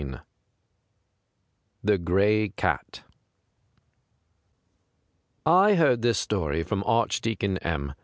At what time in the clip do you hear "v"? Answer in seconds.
0.01-0.17